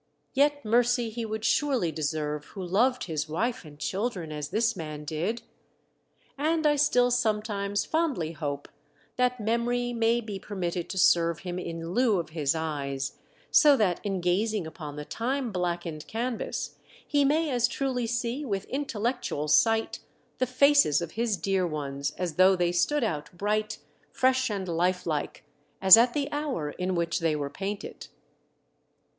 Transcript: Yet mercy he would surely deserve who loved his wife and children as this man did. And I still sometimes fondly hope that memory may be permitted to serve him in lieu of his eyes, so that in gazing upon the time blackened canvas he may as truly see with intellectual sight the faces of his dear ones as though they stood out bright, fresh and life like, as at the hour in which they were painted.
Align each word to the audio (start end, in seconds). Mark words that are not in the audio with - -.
Yet 0.33 0.65
mercy 0.65 1.11
he 1.11 1.25
would 1.25 1.45
surely 1.45 1.91
deserve 1.91 2.45
who 2.45 2.63
loved 2.63 3.03
his 3.03 3.29
wife 3.29 3.63
and 3.63 3.77
children 3.77 4.31
as 4.31 4.49
this 4.49 4.75
man 4.75 5.05
did. 5.05 5.43
And 6.39 6.65
I 6.65 6.75
still 6.75 7.11
sometimes 7.11 7.85
fondly 7.85 8.31
hope 8.31 8.67
that 9.17 9.39
memory 9.39 9.93
may 9.93 10.19
be 10.19 10.39
permitted 10.39 10.89
to 10.89 10.97
serve 10.97 11.41
him 11.41 11.59
in 11.59 11.91
lieu 11.93 12.17
of 12.19 12.29
his 12.29 12.55
eyes, 12.55 13.19
so 13.51 13.77
that 13.77 13.99
in 14.03 14.21
gazing 14.21 14.65
upon 14.65 14.95
the 14.95 15.05
time 15.05 15.51
blackened 15.51 16.07
canvas 16.07 16.79
he 17.05 17.23
may 17.23 17.51
as 17.51 17.67
truly 17.67 18.07
see 18.07 18.43
with 18.43 18.65
intellectual 18.65 19.47
sight 19.47 19.99
the 20.39 20.47
faces 20.47 21.03
of 21.03 21.11
his 21.11 21.37
dear 21.37 21.67
ones 21.67 22.09
as 22.17 22.37
though 22.37 22.55
they 22.55 22.71
stood 22.71 23.03
out 23.03 23.29
bright, 23.37 23.77
fresh 24.11 24.49
and 24.49 24.67
life 24.67 25.05
like, 25.05 25.45
as 25.79 25.95
at 25.95 26.15
the 26.15 26.27
hour 26.31 26.71
in 26.71 26.95
which 26.95 27.19
they 27.19 27.35
were 27.35 27.51
painted. 27.51 28.07